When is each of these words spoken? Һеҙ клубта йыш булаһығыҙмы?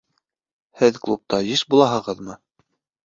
Һеҙ 0.81 0.97
клубта 1.07 1.41
йыш 1.51 1.63
булаһығыҙмы? 1.75 2.39